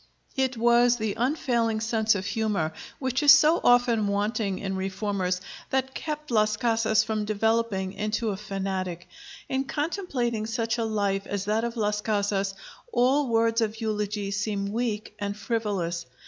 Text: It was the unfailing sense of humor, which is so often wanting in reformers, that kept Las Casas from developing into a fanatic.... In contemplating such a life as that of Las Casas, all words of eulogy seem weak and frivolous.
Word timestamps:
It 0.35 0.57
was 0.57 0.95
the 0.97 1.13
unfailing 1.15 1.79
sense 1.79 2.15
of 2.15 2.25
humor, 2.25 2.73
which 2.97 3.21
is 3.21 3.31
so 3.31 3.61
often 3.63 4.07
wanting 4.07 4.57
in 4.57 4.75
reformers, 4.75 5.41
that 5.69 5.93
kept 5.93 6.31
Las 6.31 6.57
Casas 6.57 7.03
from 7.03 7.23
developing 7.23 7.93
into 7.93 8.29
a 8.29 8.35
fanatic.... 8.35 9.07
In 9.47 9.63
contemplating 9.65 10.47
such 10.47 10.79
a 10.79 10.85
life 10.85 11.27
as 11.27 11.45
that 11.45 11.63
of 11.63 11.77
Las 11.77 12.01
Casas, 12.01 12.55
all 12.91 13.27
words 13.29 13.61
of 13.61 13.79
eulogy 13.79 14.31
seem 14.31 14.73
weak 14.73 15.13
and 15.19 15.37
frivolous. 15.37 16.07